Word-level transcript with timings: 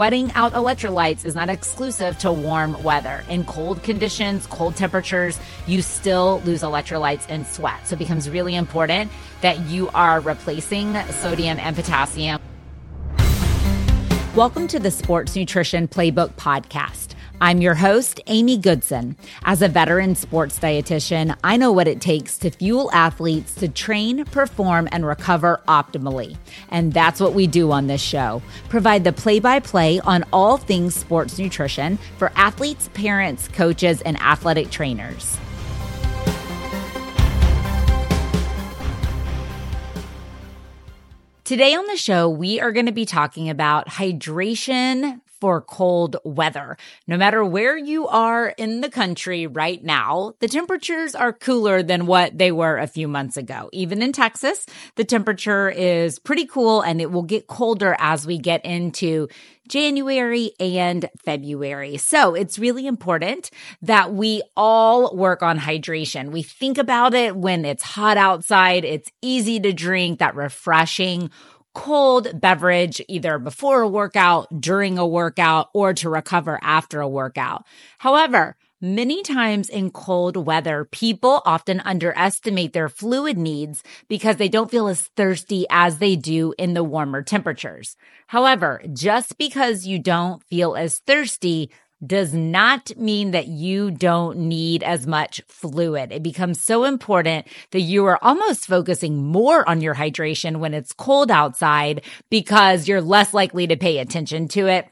sweating 0.00 0.32
out 0.32 0.54
electrolytes 0.54 1.26
is 1.26 1.34
not 1.34 1.50
exclusive 1.50 2.16
to 2.16 2.32
warm 2.32 2.82
weather. 2.82 3.22
In 3.28 3.44
cold 3.44 3.82
conditions, 3.82 4.46
cold 4.46 4.74
temperatures, 4.74 5.38
you 5.66 5.82
still 5.82 6.40
lose 6.46 6.62
electrolytes 6.62 7.28
in 7.28 7.44
sweat. 7.44 7.86
So 7.86 7.96
it 7.96 7.98
becomes 7.98 8.30
really 8.30 8.54
important 8.54 9.12
that 9.42 9.60
you 9.66 9.90
are 9.90 10.20
replacing 10.20 10.94
sodium 11.10 11.58
and 11.58 11.76
potassium. 11.76 12.40
Welcome 14.34 14.68
to 14.68 14.78
the 14.78 14.90
Sports 14.90 15.36
Nutrition 15.36 15.86
Playbook 15.86 16.32
Podcast. 16.32 17.14
I'm 17.42 17.62
your 17.62 17.74
host, 17.74 18.20
Amy 18.26 18.58
Goodson. 18.58 19.16
As 19.44 19.62
a 19.62 19.68
veteran 19.68 20.14
sports 20.14 20.58
dietitian, 20.58 21.34
I 21.42 21.56
know 21.56 21.72
what 21.72 21.88
it 21.88 22.02
takes 22.02 22.36
to 22.38 22.50
fuel 22.50 22.90
athletes 22.92 23.54
to 23.56 23.68
train, 23.68 24.26
perform, 24.26 24.90
and 24.92 25.06
recover 25.06 25.62
optimally. 25.66 26.36
And 26.68 26.92
that's 26.92 27.18
what 27.18 27.32
we 27.32 27.46
do 27.46 27.72
on 27.72 27.86
this 27.86 28.02
show 28.02 28.42
provide 28.68 29.04
the 29.04 29.12
play 29.14 29.40
by 29.40 29.58
play 29.58 30.00
on 30.00 30.26
all 30.34 30.58
things 30.58 30.94
sports 30.94 31.38
nutrition 31.38 31.98
for 32.18 32.30
athletes, 32.36 32.90
parents, 32.92 33.48
coaches, 33.48 34.02
and 34.02 34.20
athletic 34.20 34.70
trainers. 34.70 35.38
Today 41.44 41.74
on 41.74 41.86
the 41.86 41.96
show, 41.96 42.28
we 42.28 42.60
are 42.60 42.70
going 42.70 42.86
to 42.86 42.92
be 42.92 43.06
talking 43.06 43.48
about 43.48 43.88
hydration 43.88 45.22
for 45.40 45.60
cold 45.60 46.16
weather. 46.24 46.76
No 47.06 47.16
matter 47.16 47.44
where 47.44 47.76
you 47.76 48.06
are 48.08 48.48
in 48.48 48.80
the 48.80 48.90
country 48.90 49.46
right 49.46 49.82
now, 49.82 50.34
the 50.40 50.48
temperatures 50.48 51.14
are 51.14 51.32
cooler 51.32 51.82
than 51.82 52.06
what 52.06 52.36
they 52.36 52.52
were 52.52 52.78
a 52.78 52.86
few 52.86 53.08
months 53.08 53.36
ago. 53.36 53.70
Even 53.72 54.02
in 54.02 54.12
Texas, 54.12 54.66
the 54.96 55.04
temperature 55.04 55.68
is 55.70 56.18
pretty 56.18 56.46
cool 56.46 56.82
and 56.82 57.00
it 57.00 57.10
will 57.10 57.22
get 57.22 57.46
colder 57.46 57.96
as 57.98 58.26
we 58.26 58.38
get 58.38 58.64
into 58.64 59.28
January 59.68 60.50
and 60.58 61.08
February. 61.24 61.96
So 61.96 62.34
it's 62.34 62.58
really 62.58 62.86
important 62.86 63.50
that 63.82 64.12
we 64.12 64.42
all 64.56 65.16
work 65.16 65.42
on 65.42 65.58
hydration. 65.58 66.32
We 66.32 66.42
think 66.42 66.76
about 66.76 67.14
it 67.14 67.36
when 67.36 67.64
it's 67.64 67.84
hot 67.84 68.16
outside. 68.16 68.84
It's 68.84 69.10
easy 69.22 69.60
to 69.60 69.72
drink 69.72 70.18
that 70.18 70.34
refreshing 70.34 71.30
cold 71.74 72.40
beverage 72.40 73.00
either 73.08 73.38
before 73.38 73.82
a 73.82 73.88
workout, 73.88 74.60
during 74.60 74.98
a 74.98 75.06
workout, 75.06 75.68
or 75.72 75.94
to 75.94 76.10
recover 76.10 76.58
after 76.62 77.00
a 77.00 77.08
workout. 77.08 77.64
However, 77.98 78.56
Many 78.82 79.22
times 79.22 79.68
in 79.68 79.90
cold 79.90 80.38
weather, 80.38 80.86
people 80.86 81.42
often 81.44 81.80
underestimate 81.80 82.72
their 82.72 82.88
fluid 82.88 83.36
needs 83.36 83.82
because 84.08 84.36
they 84.36 84.48
don't 84.48 84.70
feel 84.70 84.88
as 84.88 85.02
thirsty 85.02 85.66
as 85.68 85.98
they 85.98 86.16
do 86.16 86.54
in 86.56 86.72
the 86.72 86.82
warmer 86.82 87.20
temperatures. 87.20 87.98
However, 88.26 88.80
just 88.94 89.36
because 89.36 89.86
you 89.86 89.98
don't 89.98 90.42
feel 90.44 90.76
as 90.76 91.00
thirsty 91.00 91.70
does 92.04 92.32
not 92.32 92.96
mean 92.96 93.32
that 93.32 93.46
you 93.46 93.90
don't 93.90 94.38
need 94.38 94.82
as 94.82 95.06
much 95.06 95.42
fluid. 95.48 96.12
It 96.12 96.22
becomes 96.22 96.60
so 96.60 96.84
important 96.84 97.46
that 97.72 97.80
you 97.80 98.06
are 98.06 98.18
almost 98.22 98.66
focusing 98.66 99.22
more 99.22 99.68
on 99.68 99.80
your 99.80 99.94
hydration 99.94 100.56
when 100.56 100.74
it's 100.74 100.92
cold 100.92 101.30
outside 101.30 102.02
because 102.30 102.88
you're 102.88 103.02
less 103.02 103.34
likely 103.34 103.66
to 103.66 103.76
pay 103.76 103.98
attention 103.98 104.48
to 104.48 104.66
it 104.66 104.88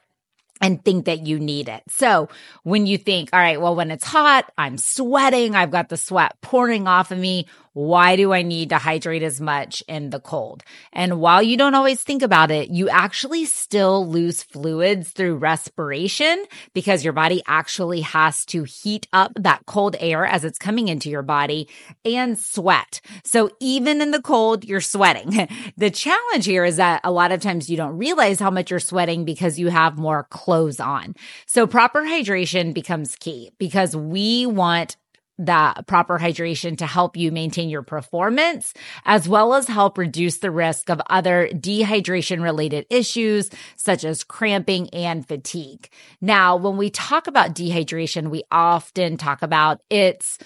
and 0.61 0.85
think 0.85 1.07
that 1.07 1.27
you 1.27 1.39
need 1.39 1.69
it. 1.69 1.83
So 1.89 2.29
when 2.63 2.87
you 2.87 2.99
think, 2.99 3.31
all 3.33 3.39
right, 3.39 3.61
well, 3.61 3.77
when 3.77 3.91
it's 3.91 4.05
hot, 4.05 4.51
I'm 4.59 4.77
sweating, 4.77 5.55
I've 5.55 5.71
got 5.71 5.89
the 5.89 5.97
sweat 5.97 6.37
pouring 6.41 6.89
off 6.89 7.11
of 7.11 7.19
me. 7.19 7.47
Why 7.79 8.17
do 8.17 8.33
I 8.33 8.43
need 8.43 8.71
to 8.71 8.79
hydrate 8.79 9.23
as 9.23 9.41
much 9.41 9.85
in 9.87 10.11
the 10.11 10.19
cold? 10.19 10.65
And 10.93 11.21
while 11.21 11.41
you 11.41 11.57
don't 11.57 11.77
always 11.77 12.03
think 12.03 12.23
about 12.23 12.51
it, 12.51 12.71
you 12.71 12.89
actually 12.89 13.45
still 13.45 14.05
lose 14.05 14.43
fluids 14.43 15.11
through 15.11 15.37
respiration 15.37 16.45
because 16.75 17.05
your 17.05 17.13
body 17.13 17.41
actually 17.47 18.01
has 18.01 18.45
to 18.47 18.65
heat 18.65 19.07
up 19.13 19.31
that 19.37 19.65
cold 19.67 19.95
air 20.01 20.27
as 20.27 20.45
it's 20.45 20.59
coming 20.59 20.89
into 20.89 21.09
your 21.09 21.23
body 21.23 21.69
and 22.05 22.37
sweat. 22.37 23.01
So 23.23 23.49
even 23.61 24.01
in 24.01 24.11
the 24.11 24.23
cold, 24.23 24.65
you're 24.65 24.81
sweating. 24.81 25.47
the 25.77 25.91
challenge 25.91 26.47
here 26.47 26.65
is 26.65 26.79
that 26.79 27.03
a 27.05 27.13
lot 27.13 27.31
of 27.31 27.41
times 27.41 27.71
you 27.71 27.77
don't 27.77 27.97
realize 27.97 28.41
how 28.41 28.51
much 28.51 28.73
you're 28.73 28.81
sweating 28.81 29.25
because 29.25 29.57
you 29.57 29.69
have 29.69 29.97
more 29.97 30.25
clothes 30.31 30.81
on. 30.81 31.15
So 31.47 31.69
proper 31.69 32.01
hydration 32.01 32.75
becomes 32.75 33.15
key 33.15 33.53
because 33.57 33.95
we 33.95 34.47
want 34.47 34.97
that 35.39 35.87
proper 35.87 36.19
hydration 36.19 36.77
to 36.79 36.87
help 36.87 37.17
you 37.17 37.31
maintain 37.31 37.69
your 37.69 37.83
performance, 37.83 38.75
as 39.05 39.29
well 39.29 39.55
as 39.55 39.69
help 39.69 39.99
reduce 39.99 40.39
the 40.39 40.51
risk 40.51 40.91
of 40.91 41.01
other 41.09 41.49
dehydration 41.53 42.43
related 42.43 42.87
issues 42.91 43.51
such 43.77 44.05
as 44.05 44.25
cramping 44.25 44.89
and 44.91 45.27
fatigue. 45.27 45.89
Now, 46.21 46.57
when 46.57 46.77
we 46.77 46.91
talk 46.91 47.27
about 47.27 47.55
dehydration, 47.55 48.31
we 48.31 48.43
often 48.51 49.17
talk 49.17 49.43
about 49.43 49.81
its 49.89 50.39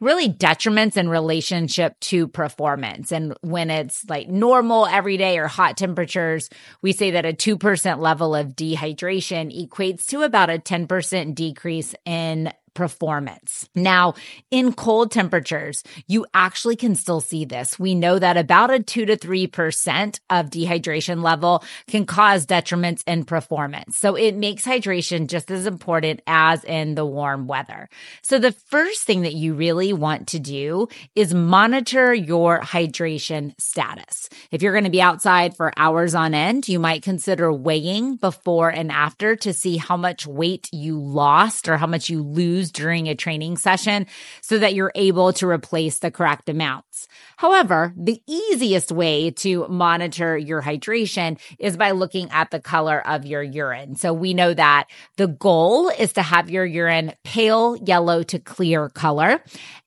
really 0.00 0.28
detriments 0.28 0.96
in 0.96 1.08
relationship 1.08 1.98
to 2.00 2.26
performance. 2.26 3.12
And 3.12 3.34
when 3.42 3.70
it's 3.70 4.08
like 4.08 4.28
normal 4.28 4.86
everyday 4.86 5.38
or 5.38 5.46
hot 5.46 5.76
temperatures, 5.76 6.48
we 6.82 6.92
say 6.92 7.12
that 7.12 7.26
a 7.26 7.34
2% 7.34 7.98
level 7.98 8.34
of 8.34 8.56
dehydration 8.56 9.68
equates 9.68 10.06
to 10.06 10.22
about 10.22 10.50
a 10.50 10.58
10% 10.58 11.34
decrease 11.34 11.94
in 12.06 12.50
performance. 12.74 13.68
Now, 13.74 14.14
in 14.50 14.72
cold 14.72 15.10
temperatures, 15.10 15.82
you 16.06 16.26
actually 16.34 16.76
can 16.76 16.94
still 16.94 17.20
see 17.20 17.44
this. 17.44 17.78
We 17.78 17.94
know 17.94 18.18
that 18.18 18.36
about 18.36 18.70
a 18.70 18.80
2 18.80 19.06
to 19.06 19.16
3% 19.16 20.20
of 20.30 20.50
dehydration 20.50 21.22
level 21.22 21.64
can 21.86 22.06
cause 22.06 22.46
detriments 22.46 23.02
in 23.06 23.24
performance. 23.24 23.96
So 23.96 24.14
it 24.14 24.34
makes 24.34 24.64
hydration 24.64 25.26
just 25.26 25.50
as 25.50 25.66
important 25.66 26.22
as 26.26 26.64
in 26.64 26.94
the 26.94 27.06
warm 27.06 27.46
weather. 27.46 27.88
So 28.22 28.38
the 28.38 28.52
first 28.52 29.02
thing 29.02 29.22
that 29.22 29.34
you 29.34 29.54
really 29.54 29.92
want 29.92 30.28
to 30.28 30.38
do 30.38 30.88
is 31.14 31.34
monitor 31.34 32.12
your 32.12 32.60
hydration 32.60 33.58
status. 33.58 34.28
If 34.50 34.62
you're 34.62 34.72
going 34.72 34.84
to 34.84 34.90
be 34.90 35.02
outside 35.02 35.56
for 35.56 35.72
hours 35.76 36.14
on 36.14 36.34
end, 36.34 36.68
you 36.68 36.78
might 36.78 37.02
consider 37.02 37.52
weighing 37.52 38.16
before 38.16 38.68
and 38.68 38.92
after 38.92 39.36
to 39.36 39.52
see 39.52 39.76
how 39.76 39.96
much 39.96 40.26
weight 40.26 40.68
you 40.72 41.00
lost 41.00 41.68
or 41.68 41.76
how 41.76 41.86
much 41.86 42.10
you 42.10 42.22
lose 42.22 42.59
use 42.60 42.70
during 42.70 43.08
a 43.08 43.14
training 43.14 43.56
session 43.56 44.06
so 44.40 44.58
that 44.58 44.74
you're 44.74 44.92
able 44.94 45.32
to 45.34 45.48
replace 45.48 45.98
the 45.98 46.10
correct 46.10 46.48
amounts. 46.48 47.08
However, 47.36 47.92
the 47.96 48.22
easiest 48.26 48.92
way 48.92 49.30
to 49.42 49.66
monitor 49.68 50.36
your 50.36 50.62
hydration 50.62 51.38
is 51.58 51.76
by 51.76 51.92
looking 51.92 52.30
at 52.30 52.50
the 52.50 52.60
color 52.60 53.00
of 53.06 53.24
your 53.24 53.42
urine. 53.42 53.96
So 53.96 54.12
we 54.12 54.34
know 54.34 54.52
that 54.52 54.88
the 55.16 55.26
goal 55.26 55.88
is 55.88 56.12
to 56.14 56.22
have 56.22 56.50
your 56.50 56.66
urine 56.66 57.14
pale 57.24 57.76
yellow 57.76 58.22
to 58.24 58.38
clear 58.38 58.88
color. 58.90 59.42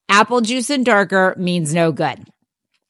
Apple 0.10 0.42
juice 0.42 0.70
and 0.70 0.86
darker 0.86 1.36
means 1.38 1.74
no 1.74 1.92
good 1.92 2.26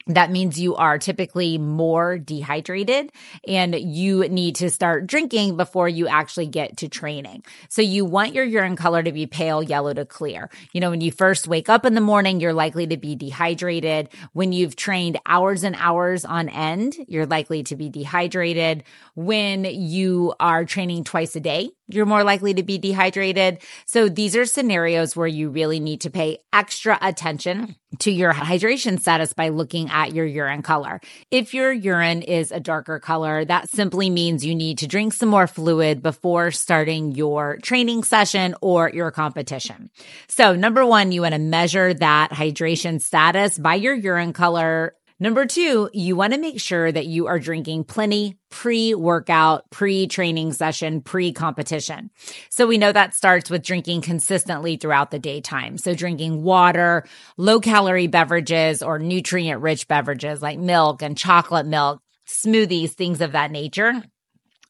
that 0.07 0.31
means 0.31 0.59
you 0.59 0.75
are 0.75 0.97
typically 0.97 1.57
more 1.57 2.17
dehydrated 2.17 3.11
and 3.47 3.73
you 3.75 4.27
need 4.27 4.55
to 4.57 4.69
start 4.69 5.07
drinking 5.07 5.55
before 5.55 5.87
you 5.87 6.07
actually 6.07 6.47
get 6.47 6.77
to 6.77 6.89
training. 6.89 7.43
So 7.69 7.81
you 7.81 8.03
want 8.05 8.33
your 8.33 8.43
urine 8.43 8.75
color 8.75 9.01
to 9.01 9.11
be 9.11 9.27
pale 9.27 9.63
yellow 9.63 9.93
to 9.93 10.05
clear. 10.05 10.49
You 10.73 10.81
know, 10.81 10.89
when 10.89 11.01
you 11.01 11.11
first 11.11 11.47
wake 11.47 11.69
up 11.69 11.85
in 11.85 11.93
the 11.93 12.01
morning, 12.01 12.39
you're 12.39 12.53
likely 12.53 12.87
to 12.87 12.97
be 12.97 13.15
dehydrated. 13.15 14.09
When 14.33 14.51
you've 14.51 14.75
trained 14.75 15.19
hours 15.25 15.63
and 15.63 15.75
hours 15.79 16.25
on 16.25 16.49
end, 16.49 16.97
you're 17.07 17.25
likely 17.25 17.63
to 17.63 17.75
be 17.75 17.89
dehydrated. 17.89 18.83
When 19.15 19.63
you 19.65 20.33
are 20.39 20.65
training 20.65 21.05
twice 21.05 21.35
a 21.35 21.39
day, 21.39 21.71
you're 21.87 22.05
more 22.05 22.23
likely 22.23 22.53
to 22.53 22.63
be 22.63 22.77
dehydrated. 22.77 23.59
So 23.85 24.09
these 24.09 24.35
are 24.35 24.45
scenarios 24.45 25.15
where 25.15 25.27
you 25.27 25.49
really 25.49 25.79
need 25.79 26.01
to 26.01 26.09
pay 26.09 26.39
extra 26.51 26.97
attention 27.01 27.75
to 27.99 28.11
your 28.11 28.33
hydration 28.33 28.99
status 28.99 29.33
by 29.33 29.49
looking 29.49 29.89
at 29.89 30.13
your 30.13 30.25
urine 30.25 30.61
color. 30.61 30.99
If 31.29 31.53
your 31.53 31.71
urine 31.71 32.21
is 32.21 32.51
a 32.51 32.59
darker 32.59 32.99
color, 32.99 33.45
that 33.45 33.69
simply 33.69 34.09
means 34.09 34.45
you 34.45 34.55
need 34.55 34.79
to 34.79 34.87
drink 34.87 35.13
some 35.13 35.29
more 35.29 35.47
fluid 35.47 36.01
before 36.01 36.51
starting 36.51 37.11
your 37.11 37.57
training 37.57 38.03
session 38.03 38.55
or 38.61 38.89
your 38.89 39.11
competition. 39.11 39.89
So 40.27 40.55
number 40.55 40.85
one, 40.85 41.11
you 41.11 41.21
want 41.21 41.33
to 41.33 41.39
measure 41.39 41.93
that 41.93 42.31
hydration 42.31 43.01
status 43.01 43.57
by 43.57 43.75
your 43.75 43.93
urine 43.93 44.33
color 44.33 44.95
Number 45.23 45.45
two, 45.45 45.89
you 45.93 46.17
want 46.17 46.33
to 46.33 46.37
make 46.37 46.59
sure 46.59 46.91
that 46.91 47.05
you 47.05 47.27
are 47.27 47.39
drinking 47.39 47.85
plenty 47.85 48.37
pre 48.51 48.93
workout, 48.93 49.63
pre 49.69 50.05
training 50.05 50.51
session, 50.51 50.99
pre 50.99 51.31
competition. 51.31 52.09
So 52.49 52.67
we 52.67 52.77
know 52.77 52.91
that 52.91 53.13
starts 53.13 53.49
with 53.49 53.63
drinking 53.63 54.01
consistently 54.01 54.75
throughout 54.75 55.11
the 55.11 55.19
daytime. 55.19 55.77
So 55.77 55.95
drinking 55.95 56.43
water, 56.43 57.05
low 57.37 57.61
calorie 57.61 58.07
beverages 58.07 58.83
or 58.83 58.99
nutrient 58.99 59.61
rich 59.61 59.87
beverages 59.87 60.41
like 60.41 60.59
milk 60.59 61.01
and 61.01 61.17
chocolate 61.17 61.67
milk, 61.67 62.01
smoothies, 62.27 62.89
things 62.89 63.21
of 63.21 63.31
that 63.31 63.49
nature 63.49 64.03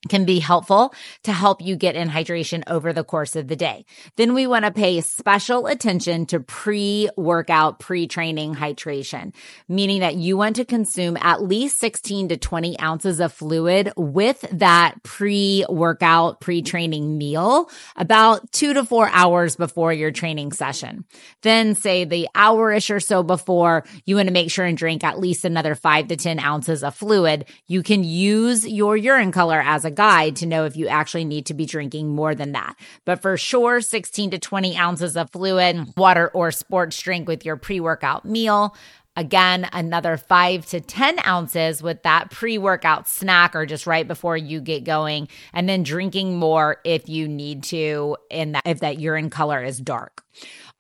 can 0.10 0.26
be 0.26 0.40
helpful 0.40 0.94
to 1.24 1.32
help 1.32 1.62
you 1.62 1.76
get 1.76 1.96
in 1.96 2.10
hydration 2.10 2.64
over 2.68 2.94
the 2.94 3.04
course 3.04 3.36
of 3.36 3.48
the 3.48 3.56
day. 3.56 3.86
Then 4.18 4.34
we 4.34 4.48
want 4.48 4.66
to 4.66 4.72
pay 4.72 5.02
special 5.02 5.68
attention 5.68 6.26
to 6.28 6.40
pre 6.40 7.10
workout, 7.16 7.80
pre 7.80 8.08
training 8.08 8.56
hydration, 8.56 9.34
meaning 9.68 10.02
that 10.02 10.16
you 10.16 10.38
want 10.38 10.58
to 10.58 10.66
consume 10.66 11.18
at 11.22 11.42
least 11.42 11.80
16 11.80 12.30
to 12.30 12.38
20 12.38 12.80
ounces 12.80 13.20
of 13.20 13.32
fluid 13.32 13.92
with 13.96 14.46
that 14.52 15.02
pre 15.04 15.66
workout, 15.70 16.42
pre 16.42 16.62
training 16.62 17.18
meal 17.18 17.70
about 17.96 18.52
two 18.52 18.74
to 18.74 18.84
four 18.86 19.10
hours 19.10 19.56
before 19.56 19.94
your 19.94 20.12
training 20.12 20.52
session. 20.52 21.06
Then 21.42 21.76
say 21.76 22.04
the 22.04 22.28
hour-ish 22.36 22.90
or 22.90 23.00
so 23.00 23.24
before 23.24 23.84
you 24.06 24.18
want 24.18 24.28
to 24.28 24.34
make 24.34 24.52
sure 24.52 24.66
and 24.66 24.78
drink 24.78 25.04
at 25.04 25.20
least 25.20 25.46
another 25.46 25.76
five 25.76 26.08
to 26.08 26.16
10 26.16 26.40
ounces 26.40 26.84
of 26.84 26.96
fluid. 26.96 27.46
You 27.68 27.84
can 27.84 28.04
use 28.04 28.68
your 28.68 28.98
urine 28.98 29.32
color 29.32 29.62
as 29.62 29.86
a 29.86 29.93
guide 29.94 30.36
to 30.38 30.46
know 30.46 30.66
if 30.66 30.76
you 30.76 30.88
actually 30.88 31.26
need 31.26 31.46
to 31.46 31.54
be 31.54 31.66
drinking 31.66 32.10
more 32.10 32.36
than 32.36 32.52
that. 32.52 32.76
But 33.06 33.22
for 33.22 33.38
sure, 33.38 33.82
16 33.82 34.32
to 34.32 34.40
20 34.40 34.78
ounces 34.78 35.16
of 35.16 35.30
fluid, 35.32 35.96
water 35.96 36.30
or 36.34 36.52
sports 36.52 37.00
drink 37.00 37.28
with 37.28 37.46
your 37.46 37.56
pre 37.56 37.80
workout 37.80 38.26
meal. 38.26 38.76
Again, 39.16 39.70
another 39.72 40.18
five 40.18 40.66
to 40.68 40.82
10 40.82 41.26
ounces 41.26 41.84
with 41.84 42.02
that 42.04 42.32
pre 42.32 42.58
workout 42.58 43.08
snack 43.08 43.56
or 43.56 43.66
just 43.66 43.86
right 43.86 44.08
before 44.08 44.36
you 44.36 44.60
get 44.60 44.84
going. 44.84 45.28
And 45.54 45.70
then 45.70 45.84
drinking 45.84 46.38
more 46.38 46.78
if 46.84 47.08
you 47.08 47.28
need 47.28 47.64
to, 47.66 48.18
in 48.32 48.54
that, 48.54 48.64
if 48.66 48.80
that 48.80 49.00
urine 49.00 49.30
color 49.30 49.64
is 49.64 49.78
dark. 49.78 50.24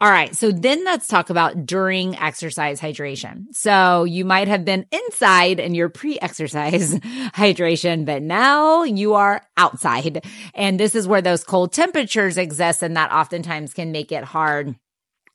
All 0.01 0.09
right. 0.09 0.35
So 0.35 0.51
then 0.51 0.83
let's 0.83 1.07
talk 1.07 1.30
about 1.30 1.65
during 1.65 2.18
exercise 2.18 2.81
hydration. 2.81 3.45
So 3.53 4.03
you 4.03 4.25
might 4.25 4.47
have 4.47 4.65
been 4.65 4.86
inside 4.91 5.59
in 5.59 5.75
your 5.75 5.89
pre 5.89 6.19
exercise 6.19 6.95
hydration, 7.36 8.06
but 8.06 8.21
now 8.21 8.83
you 8.83 9.13
are 9.13 9.47
outside. 9.56 10.25
And 10.56 10.79
this 10.79 10.95
is 10.95 11.07
where 11.07 11.21
those 11.21 11.44
cold 11.44 11.71
temperatures 11.71 12.38
exist. 12.38 12.83
And 12.83 12.97
that 12.97 13.12
oftentimes 13.12 13.74
can 13.74 13.91
make 13.91 14.12
it 14.12 14.24
hard 14.24 14.75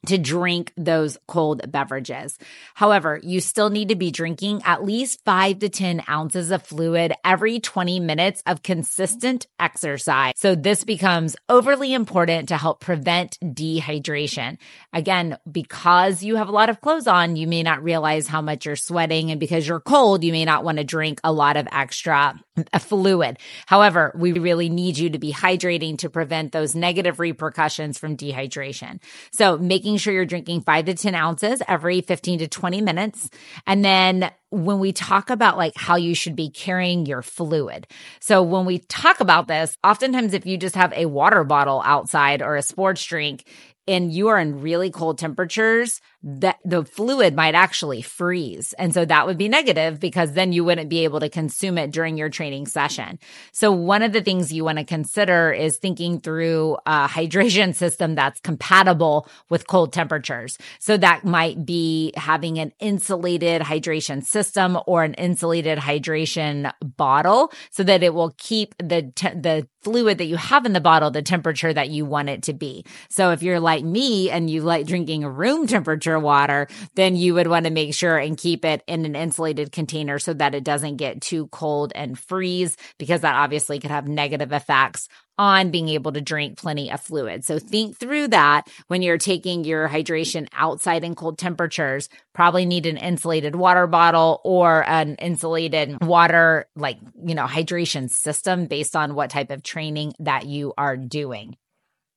to 0.06 0.17
drink 0.17 0.73
those 0.77 1.19
cold 1.27 1.71
beverages. 1.71 2.39
However, 2.75 3.19
you 3.23 3.41
still 3.41 3.69
need 3.69 3.89
to 3.89 3.97
be 3.97 4.11
drinking 4.11 4.62
at 4.65 4.85
least 4.85 5.25
five 5.25 5.59
to 5.59 5.69
10 5.69 6.05
ounces 6.09 6.50
of 6.50 6.62
fluid 6.62 7.12
every 7.25 7.59
20 7.59 7.99
minutes 8.00 8.43
of 8.47 8.62
consistent 8.62 9.47
exercise. 9.59 10.35
So 10.37 10.55
this 10.55 10.85
becomes 10.85 11.37
overly 11.49 11.93
important 11.93 12.49
to 12.49 12.56
help 12.56 12.81
prevent 12.81 13.39
dehydration. 13.43 14.59
Again, 14.93 15.37
because 15.50 16.23
you 16.23 16.37
have 16.37 16.49
a 16.49 16.53
lot 16.53 16.71
of 16.71 16.81
clothes 16.81 17.09
on, 17.09 17.37
you 17.37 17.49
may 17.49 17.62
not 17.62 17.83
realize 17.83 18.29
how 18.29 18.41
much 18.41 18.67
you're 18.67 18.77
sweating. 18.77 19.31
And 19.31 19.41
because 19.41 19.67
you're 19.67 19.81
cold, 19.81 20.23
you 20.23 20.33
may 20.33 20.44
not 20.44 20.65
want 20.65 20.79
to 20.79 20.85
drink 20.85 21.21
a 21.25 21.33
lot 21.33 21.56
of 21.56 21.67
extra 21.73 22.41
fluid. 22.79 23.39
However, 23.67 24.12
we 24.17 24.33
really 24.33 24.69
need 24.69 24.97
you 24.97 25.11
to 25.11 25.19
be 25.19 25.33
hydrating 25.33 25.99
to 25.99 26.11
prevent 26.11 26.53
those 26.53 26.75
negative 26.75 27.19
repercussions 27.19 27.99
from 27.99 28.17
dehydration. 28.17 29.01
So 29.33 29.59
making 29.59 29.88
making 29.88 29.99
sure 29.99 30.12
you're 30.12 30.26
drinking 30.26 30.61
five 30.61 30.85
to 30.85 30.93
10 30.93 31.14
ounces 31.14 31.62
every 31.67 32.02
15 32.02 32.40
to 32.40 32.49
20 32.49 32.82
minutes. 32.82 33.31
And 33.67 33.82
then 33.82 34.31
when 34.50 34.81
we 34.81 34.93
talk 34.93 35.31
about 35.31 35.56
like 35.56 35.73
how 35.76 35.96
you 35.96 36.14
should 36.14 36.37
be 36.37 36.50
carrying 36.50 37.06
your 37.06 37.23
fluid. 37.23 37.87
So 38.20 38.43
when 38.43 38.67
we 38.67 38.81
talk 38.81 39.20
about 39.20 39.49
this, 39.49 39.79
oftentimes 39.82 40.35
if 40.35 40.44
you 40.44 40.58
just 40.58 40.75
have 40.75 40.93
a 40.93 41.06
water 41.06 41.43
bottle 41.43 41.81
outside 41.87 42.43
or 42.43 42.56
a 42.56 42.62
sports 42.62 43.02
drink, 43.02 43.46
and 43.87 44.12
you 44.12 44.29
are 44.29 44.38
in 44.38 44.61
really 44.61 44.90
cold 44.90 45.17
temperatures, 45.17 46.02
that 46.23 46.59
the 46.65 46.85
fluid 46.85 47.35
might 47.35 47.55
actually 47.55 48.03
freeze. 48.03 48.73
And 48.73 48.93
so 48.93 49.05
that 49.05 49.26
would 49.26 49.38
be 49.38 49.49
negative 49.49 50.00
because 50.00 50.32
then 50.32 50.53
you 50.53 50.65
wouldn't 50.65 50.88
be 50.88 51.05
able 51.05 51.20
to 51.20 51.29
consume 51.29 51.79
it 51.79 51.93
during 51.93 52.17
your 52.17 52.29
training 52.29 52.67
session. 52.67 53.20
So 53.53 53.70
one 53.70 54.03
of 54.03 54.12
the 54.12 54.20
things 54.20 54.53
you 54.53 54.65
want 54.65 54.79
to 54.79 54.85
consider 54.85 55.53
is 55.53 55.76
thinking 55.76 56.20
through 56.20 56.76
a 56.87 57.06
hydration 57.06 57.73
system 57.75 58.17
that's 58.17 58.41
compatible 58.41 59.29
with 59.49 59.69
cold 59.69 59.93
temperatures. 59.93 60.59
So 60.81 60.97
that 60.97 61.25
might 61.25 61.65
be 61.65 62.12
having 62.17 62.59
an 62.59 62.73
insulated 62.81 63.62
hydration 63.62 64.25
system 64.25 64.76
or 64.87 65.05
an 65.05 65.15
insulated 65.15 65.79
hydration 65.79 66.73
bottle 66.82 67.53
so 67.70 67.85
that 67.85 68.03
it 68.03 68.12
will 68.12 68.35
keep 68.38 68.75
the, 68.79 69.12
te- 69.15 69.35
the 69.35 69.69
fluid 69.82 70.19
that 70.19 70.26
you 70.26 70.37
have 70.37 70.67
in 70.67 70.73
the 70.73 70.81
bottle 70.81 71.11
the 71.11 71.23
temperature 71.23 71.73
that 71.73 71.91
you 71.91 72.05
want 72.05 72.29
it 72.29 72.43
to 72.43 72.53
be. 72.53 72.85
So 73.09 73.31
if 73.31 73.43
you're 73.43 73.61
like 73.61 73.85
me 73.85 74.31
and 74.31 74.50
you 74.50 74.62
like 74.62 74.87
drinking 74.87 75.25
room 75.25 75.67
temperature 75.67 76.07
temperature 76.08 76.25
water, 76.25 76.69
then 76.94 77.16
you 77.16 77.34
would 77.34 77.46
want 77.46 77.64
to 77.66 77.70
make 77.70 77.94
sure 77.94 78.19
and 78.19 78.37
keep 78.37 78.64
it 78.64 78.82
in 78.87 79.05
an 79.05 79.14
insulated 79.14 79.72
container 79.72 80.19
so 80.19 80.32
that 80.34 80.55
it 80.55 80.64
doesn't 80.64 80.96
get 80.96 81.20
too 81.20 81.49
cold 81.49 81.93
and 81.94 82.19
freeze 82.19 82.76
because 82.99 83.20
that 83.20 83.34
obviously 83.34 83.78
could 83.78 83.90
have 83.90 84.08
negative 84.08 84.52
effects 84.52 85.08
on 85.37 85.70
being 85.70 85.88
able 85.88 86.10
to 86.10 86.20
drink 86.20 86.58
plenty 86.58 86.90
of 86.90 87.00
fluid. 87.00 87.44
So 87.44 87.60
think 87.60 87.96
through 87.96 88.28
that 88.28 88.69
when 88.88 89.02
you're 89.02 89.19
taking 89.19 89.62
your 89.64 89.88
hydration 89.88 90.49
outside 90.52 91.05
in 91.05 91.14
cold 91.14 91.38
temperatures. 91.38 92.08
Probably 92.34 92.66
need 92.66 92.87
an 92.87 92.96
insulated 92.96 93.55
water 93.55 93.87
bottle 93.87 94.40
or 94.44 94.88
an 94.88 95.14
insulated 95.16 96.02
water, 96.05 96.66
like, 96.75 96.99
you 97.25 97.37
know, 97.37 97.46
hydration 97.46 98.10
system 98.10 98.66
based 98.66 98.96
on 98.96 99.14
what 99.14 99.31
type 99.31 99.50
of 99.50 99.62
training 99.62 100.14
that 100.19 100.46
you 100.46 100.75
are 100.76 100.96
doing. 100.96 101.56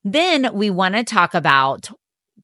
Then 0.04 0.56
we 0.56 0.72
want 0.72 0.96
to 0.96 1.04
talk 1.04 1.36
about 1.36 1.92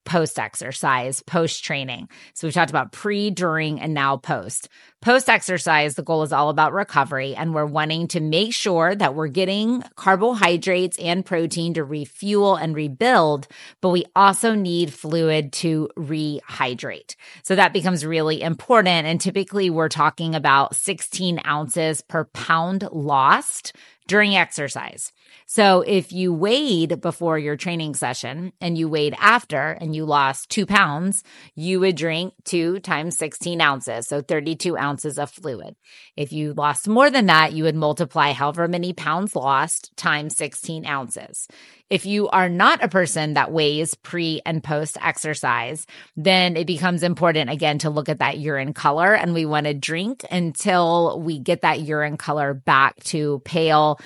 post 0.07 0.39
exercise, 0.39 1.21
post 1.21 1.63
training. 1.65 2.07
So 2.33 2.47
we've 2.47 2.53
talked 2.53 2.71
about 2.71 2.93
pre, 2.93 3.29
during, 3.29 3.81
and 3.81 3.93
now 3.93 4.15
post. 4.15 4.69
Post 5.01 5.29
exercise, 5.29 5.95
the 5.95 6.01
goal 6.01 6.23
is 6.23 6.31
all 6.31 6.49
about 6.49 6.73
recovery, 6.73 7.35
and 7.35 7.53
we're 7.53 7.65
wanting 7.65 8.07
to 8.07 8.21
make 8.21 8.53
sure 8.53 8.95
that 8.95 9.13
we're 9.13 9.27
getting 9.27 9.83
carbohydrates 9.95 10.97
and 10.97 11.25
protein 11.25 11.73
to 11.75 11.83
refuel 11.83 12.55
and 12.55 12.73
rebuild, 12.73 13.47
but 13.81 13.89
we 13.89 14.05
also 14.15 14.55
need 14.55 14.93
fluid 14.93 15.51
to 15.53 15.89
rehydrate. 15.97 17.15
So 17.43 17.55
that 17.55 17.73
becomes 17.73 18.05
really 18.05 18.41
important. 18.41 19.05
And 19.05 19.19
typically, 19.19 19.69
we're 19.69 19.89
talking 19.89 20.33
about 20.35 20.75
16 20.75 21.41
ounces 21.45 22.01
per 22.01 22.23
pound 22.23 22.87
lost 22.91 23.75
during 24.07 24.35
exercise. 24.35 25.11
So 25.45 25.81
if 25.81 26.11
you 26.11 26.33
weighed 26.33 26.99
before 26.99 27.39
your 27.39 27.55
training 27.55 27.95
session 27.95 28.51
and 28.59 28.77
you 28.77 28.89
weighed 28.89 29.15
after 29.17 29.71
and 29.79 29.95
you 29.95 30.05
lost 30.05 30.49
two 30.49 30.65
pounds, 30.65 31.23
you 31.55 31.79
would 31.79 31.95
drink 31.95 32.33
two 32.43 32.79
times 32.79 33.17
16 33.17 33.61
ounces. 33.61 34.07
So 34.07 34.21
32 34.21 34.77
ounces 34.77 35.17
of 35.17 35.31
fluid. 35.31 35.75
If 36.15 36.33
you 36.33 36.53
lost 36.53 36.87
more 36.87 37.09
than 37.09 37.27
that, 37.27 37.53
you 37.53 37.63
would 37.63 37.75
multiply 37.75 38.33
however 38.33 38.67
many 38.67 38.91
pounds 38.91 39.35
lost 39.35 39.95
times 39.95 40.35
16 40.35 40.85
ounces. 40.85 41.47
If 41.89 42.05
you 42.05 42.27
are 42.27 42.49
not 42.49 42.83
a 42.83 42.89
person 42.89 43.35
that 43.35 43.51
weighs 43.51 43.95
pre 43.95 44.41
and 44.45 44.61
post 44.61 44.97
exercise, 45.01 45.87
then 46.17 46.57
it 46.57 46.67
becomes 46.67 47.01
important 47.01 47.49
again 47.49 47.79
to 47.79 47.89
look 47.89 48.09
at 48.09 48.19
that 48.19 48.39
urine 48.39 48.73
color 48.73 49.13
and 49.13 49.33
we 49.33 49.45
want 49.45 49.67
to 49.67 49.73
drink 49.73 50.25
until 50.29 51.21
we 51.21 51.39
get 51.39 51.61
that 51.61 51.79
urine 51.79 52.17
color 52.17 52.53
back 52.53 53.01
to 53.05 53.41
pale 53.45 53.99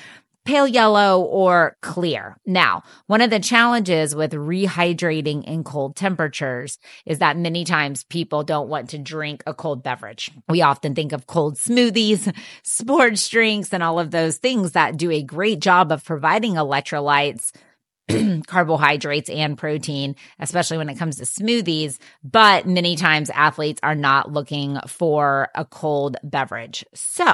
pale 0.45 0.67
yellow 0.67 1.21
or 1.21 1.77
clear. 1.81 2.37
Now, 2.45 2.83
one 3.07 3.21
of 3.21 3.29
the 3.29 3.39
challenges 3.39 4.15
with 4.15 4.31
rehydrating 4.31 5.43
in 5.43 5.63
cold 5.63 5.95
temperatures 5.95 6.79
is 7.05 7.19
that 7.19 7.37
many 7.37 7.63
times 7.63 8.03
people 8.05 8.43
don't 8.43 8.69
want 8.69 8.89
to 8.91 8.97
drink 8.97 9.43
a 9.45 9.53
cold 9.53 9.83
beverage. 9.83 10.31
We 10.49 10.61
often 10.61 10.95
think 10.95 11.11
of 11.11 11.27
cold 11.27 11.57
smoothies, 11.57 12.33
sports 12.63 13.27
drinks, 13.29 13.73
and 13.73 13.83
all 13.83 13.99
of 13.99 14.11
those 14.11 14.37
things 14.37 14.71
that 14.71 14.97
do 14.97 15.11
a 15.11 15.23
great 15.23 15.59
job 15.59 15.91
of 15.91 16.03
providing 16.03 16.53
electrolytes. 16.53 17.51
carbohydrates 18.47 19.29
and 19.29 19.57
protein, 19.57 20.15
especially 20.39 20.77
when 20.77 20.89
it 20.89 20.97
comes 20.97 21.17
to 21.17 21.23
smoothies. 21.23 21.97
But 22.23 22.67
many 22.67 22.95
times 22.95 23.29
athletes 23.29 23.79
are 23.83 23.95
not 23.95 24.31
looking 24.31 24.77
for 24.87 25.49
a 25.55 25.65
cold 25.65 26.17
beverage. 26.23 26.85
So 26.93 27.31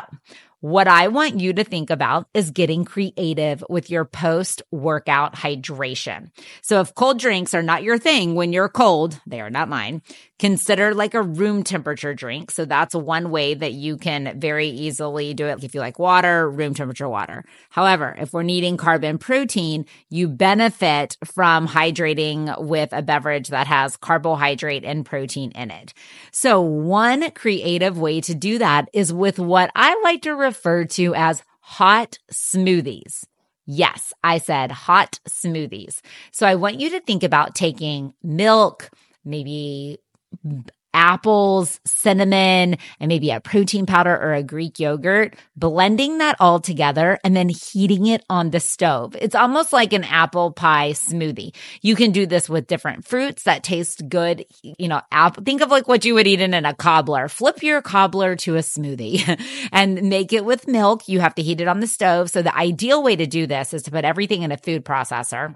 what 0.60 0.88
I 0.88 1.08
want 1.08 1.40
you 1.40 1.54
to 1.54 1.64
think 1.64 1.90
about 1.90 2.28
is 2.34 2.52
getting 2.52 2.84
creative 2.84 3.64
with 3.70 3.90
your 3.90 4.06
post 4.06 4.64
workout 4.72 5.36
hydration. 5.36 6.32
So 6.62 6.80
if 6.82 6.96
cold 6.96 7.20
drinks 7.20 7.54
are 7.54 7.64
not 7.64 7.84
your 7.84 7.98
thing 8.00 8.34
when 8.34 8.54
you're 8.54 8.70
cold, 8.70 9.20
they 9.28 9.40
are 9.40 9.52
not 9.52 9.70
mine. 9.70 10.02
Consider 10.40 10.94
like 10.94 11.16
a 11.16 11.22
room 11.22 11.64
temperature 11.64 12.14
drink. 12.14 12.52
So 12.52 12.66
that's 12.66 12.94
one 12.94 13.32
way 13.32 13.56
that 13.56 13.74
you 13.74 13.98
can 13.98 14.40
very 14.40 14.68
easily 14.68 15.34
do 15.34 15.48
it. 15.48 15.64
If 15.64 15.74
you 15.74 15.80
like 15.80 15.98
water, 15.98 16.48
room 16.50 16.76
temperature 16.76 17.10
water. 17.10 17.44
However, 17.72 18.16
if 18.20 18.34
we're 18.34 18.44
needing 18.44 18.78
carbon 18.78 19.18
protein, 19.18 19.86
you 20.10 20.28
benefit 20.28 21.18
from 21.26 21.68
hydrating 21.68 22.64
with 22.64 22.94
a 22.94 23.02
beverage 23.02 23.48
that 23.48 23.66
has 23.66 23.98
carbohydrate 23.98 24.86
and 24.86 25.04
protein 25.04 25.52
in 25.52 25.72
it. 25.72 25.96
So 26.32 26.62
one 26.62 27.32
creative 27.32 27.98
way 27.98 28.22
to 28.22 28.36
do 28.36 28.60
that 28.60 28.90
is 28.94 29.12
with 29.12 29.40
what 29.40 29.72
I 29.76 30.00
like 30.04 30.22
to 30.24 30.36
refer 30.36 30.86
to 30.86 31.16
as 31.16 31.42
hot 31.62 32.20
smoothies. 32.32 33.26
Yes, 33.66 34.14
I 34.24 34.38
said 34.38 34.72
hot 34.72 35.20
smoothies. 35.28 36.00
So 36.32 36.48
I 36.48 36.56
want 36.56 36.80
you 36.80 36.92
to 36.92 37.02
think 37.02 37.24
about 37.24 37.56
taking 37.56 38.14
milk, 38.24 38.90
maybe 39.26 39.98
apples, 40.98 41.80
cinnamon, 41.86 42.76
and 43.00 43.08
maybe 43.08 43.30
a 43.30 43.40
protein 43.40 43.86
powder 43.86 44.18
or 44.18 44.34
a 44.34 44.42
Greek 44.42 44.80
yogurt, 44.80 45.36
blending 45.56 46.18
that 46.18 46.36
all 46.40 46.60
together 46.60 47.20
and 47.24 47.36
then 47.36 47.50
heating 47.50 48.08
it 48.08 48.26
on 48.32 48.50
the 48.50 48.60
stove. 48.60 49.16
It's 49.22 49.36
almost 49.36 49.72
like 49.72 49.94
an 49.94 50.04
apple 50.04 50.52
pie 50.52 50.94
smoothie. 50.94 51.54
You 51.84 51.96
can 51.96 52.12
do 52.12 52.26
this 52.26 52.50
with 52.50 52.66
different 52.66 53.06
fruits 53.06 53.44
that 53.44 53.64
taste 53.64 54.10
good. 54.10 54.46
You 54.64 54.88
know, 54.88 55.02
apple, 55.12 55.44
think 55.44 55.62
of 55.62 55.70
like 55.70 55.88
what 55.88 56.04
you 56.04 56.16
would 56.16 56.26
eat 56.26 56.42
in 56.42 56.54
a 56.54 56.74
cobbler. 56.74 57.28
Flip 57.28 57.62
your 57.62 57.84
cobbler 57.84 58.36
to 58.38 58.56
a 58.56 58.62
smoothie 58.62 59.40
and 59.72 60.10
make 60.10 60.34
it 60.34 60.46
with 60.46 60.68
milk. 60.68 61.08
You 61.08 61.20
have 61.20 61.36
to 61.36 61.44
heat 61.44 61.62
it 61.62 61.68
on 61.68 61.80
the 61.80 61.88
stove. 61.88 62.32
So 62.32 62.42
the 62.42 62.56
ideal 62.56 63.04
way 63.04 63.16
to 63.16 63.28
do 63.28 63.46
this 63.46 63.72
is 63.72 63.84
to 63.84 63.92
put 63.92 64.04
everything 64.04 64.42
in 64.42 64.52
a 64.52 64.58
food 64.58 64.84
processor 64.84 65.56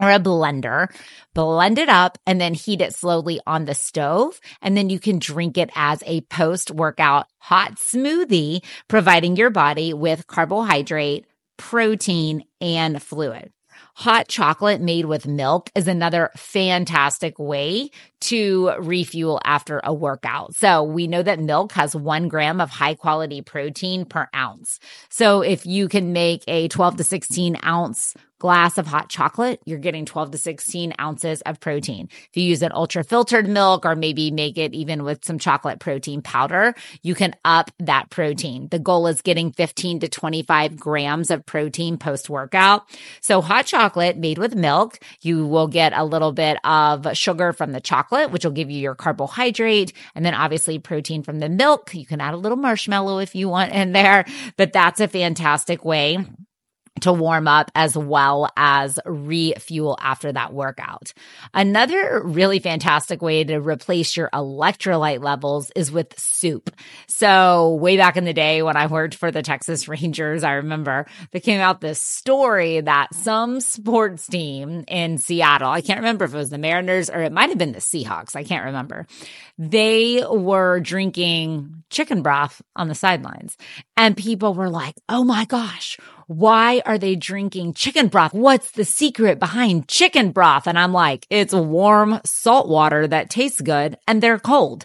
or 0.00 0.10
a 0.10 0.20
blender, 0.20 0.88
blend 1.34 1.78
it 1.78 1.88
up 1.88 2.18
and 2.26 2.40
then 2.40 2.54
heat 2.54 2.80
it 2.80 2.94
slowly 2.94 3.40
on 3.46 3.64
the 3.64 3.74
stove. 3.74 4.40
And 4.62 4.76
then 4.76 4.90
you 4.90 4.98
can 4.98 5.18
drink 5.18 5.58
it 5.58 5.70
as 5.74 6.02
a 6.06 6.20
post 6.22 6.70
workout 6.70 7.26
hot 7.38 7.76
smoothie, 7.76 8.64
providing 8.88 9.36
your 9.36 9.50
body 9.50 9.94
with 9.94 10.26
carbohydrate, 10.26 11.26
protein, 11.56 12.44
and 12.60 13.02
fluid. 13.02 13.52
Hot 13.94 14.28
chocolate 14.28 14.80
made 14.80 15.06
with 15.06 15.26
milk 15.26 15.70
is 15.74 15.88
another 15.88 16.30
fantastic 16.36 17.38
way 17.38 17.90
to 18.20 18.72
refuel 18.78 19.40
after 19.44 19.80
a 19.84 19.94
workout. 19.94 20.54
So 20.54 20.82
we 20.82 21.06
know 21.06 21.22
that 21.22 21.40
milk 21.40 21.72
has 21.72 21.94
one 21.94 22.28
gram 22.28 22.60
of 22.60 22.70
high 22.70 22.94
quality 22.94 23.42
protein 23.42 24.04
per 24.04 24.28
ounce. 24.34 24.80
So 25.08 25.42
if 25.42 25.66
you 25.66 25.88
can 25.88 26.12
make 26.12 26.42
a 26.48 26.68
12 26.68 26.96
to 26.96 27.04
16 27.04 27.56
ounce 27.64 28.14
glass 28.38 28.78
of 28.78 28.86
hot 28.86 29.08
chocolate, 29.08 29.60
you're 29.64 29.78
getting 29.78 30.04
12 30.04 30.30
to 30.30 30.38
16 30.38 30.94
ounces 31.00 31.40
of 31.42 31.58
protein. 31.58 32.08
If 32.10 32.30
you 32.34 32.44
use 32.44 32.62
an 32.62 32.70
ultra 32.72 33.02
filtered 33.02 33.48
milk 33.48 33.84
or 33.84 33.96
maybe 33.96 34.30
make 34.30 34.58
it 34.58 34.74
even 34.74 35.02
with 35.02 35.24
some 35.24 35.40
chocolate 35.40 35.80
protein 35.80 36.22
powder, 36.22 36.74
you 37.02 37.16
can 37.16 37.34
up 37.44 37.72
that 37.80 38.10
protein. 38.10 38.68
The 38.70 38.78
goal 38.78 39.08
is 39.08 39.22
getting 39.22 39.50
15 39.50 40.00
to 40.00 40.08
25 40.08 40.76
grams 40.76 41.32
of 41.32 41.44
protein 41.46 41.98
post 41.98 42.30
workout. 42.30 42.84
So 43.20 43.40
hot 43.40 43.66
chocolate 43.66 44.16
made 44.16 44.38
with 44.38 44.54
milk, 44.54 45.00
you 45.20 45.44
will 45.46 45.66
get 45.66 45.92
a 45.92 46.04
little 46.04 46.32
bit 46.32 46.58
of 46.64 47.16
sugar 47.16 47.52
from 47.52 47.72
the 47.72 47.80
chocolate, 47.80 48.07
which 48.10 48.44
will 48.44 48.52
give 48.52 48.70
you 48.70 48.80
your 48.80 48.94
carbohydrate. 48.94 49.92
And 50.14 50.24
then 50.24 50.34
obviously 50.34 50.78
protein 50.78 51.22
from 51.22 51.38
the 51.38 51.48
milk. 51.48 51.94
You 51.94 52.06
can 52.06 52.20
add 52.20 52.34
a 52.34 52.38
little 52.38 52.56
marshmallow 52.56 53.18
if 53.18 53.34
you 53.34 53.48
want 53.48 53.72
in 53.72 53.92
there, 53.92 54.24
but 54.56 54.72
that's 54.72 55.00
a 55.00 55.08
fantastic 55.08 55.84
way 55.84 56.18
to 57.00 57.12
warm 57.12 57.48
up 57.48 57.70
as 57.74 57.96
well 57.96 58.48
as 58.56 58.98
refuel 59.04 59.96
after 60.00 60.32
that 60.32 60.52
workout. 60.52 61.12
Another 61.54 62.22
really 62.24 62.58
fantastic 62.58 63.22
way 63.22 63.44
to 63.44 63.58
replace 63.58 64.16
your 64.16 64.30
electrolyte 64.32 65.22
levels 65.22 65.70
is 65.76 65.90
with 65.92 66.18
soup. 66.18 66.70
So 67.06 67.74
way 67.74 67.96
back 67.96 68.16
in 68.16 68.24
the 68.24 68.32
day 68.32 68.62
when 68.62 68.76
I 68.76 68.86
worked 68.86 69.14
for 69.14 69.30
the 69.30 69.42
Texas 69.42 69.88
Rangers, 69.88 70.44
I 70.44 70.52
remember 70.54 71.06
there 71.32 71.40
came 71.40 71.60
out 71.60 71.80
this 71.80 72.00
story 72.00 72.80
that 72.80 73.14
some 73.14 73.60
sports 73.60 74.26
team 74.26 74.84
in 74.88 75.18
Seattle, 75.18 75.70
I 75.70 75.80
can't 75.80 76.00
remember 76.00 76.24
if 76.24 76.34
it 76.34 76.36
was 76.36 76.50
the 76.50 76.58
Mariners 76.58 77.10
or 77.10 77.22
it 77.22 77.32
might 77.32 77.48
have 77.48 77.58
been 77.58 77.72
the 77.72 77.78
Seahawks. 77.78 78.36
I 78.36 78.44
can't 78.44 78.66
remember. 78.66 79.06
They 79.58 80.24
were 80.28 80.80
drinking 80.80 81.82
chicken 81.90 82.22
broth 82.22 82.62
on 82.76 82.88
the 82.88 82.94
sidelines 82.94 83.56
and 83.96 84.16
people 84.16 84.54
were 84.54 84.70
like, 84.70 84.94
Oh 85.08 85.24
my 85.24 85.44
gosh, 85.44 85.98
why 86.28 86.82
are 86.84 86.98
they 86.98 87.16
drinking 87.16 87.72
chicken 87.72 88.08
broth? 88.08 88.34
What's 88.34 88.72
the 88.72 88.84
secret 88.84 89.40
behind 89.40 89.88
chicken 89.88 90.30
broth? 90.30 90.66
And 90.66 90.78
I'm 90.78 90.92
like, 90.92 91.26
it's 91.30 91.54
warm 91.54 92.20
salt 92.24 92.68
water 92.68 93.06
that 93.08 93.30
tastes 93.30 93.62
good 93.62 93.96
and 94.06 94.22
they're 94.22 94.38
cold. 94.38 94.84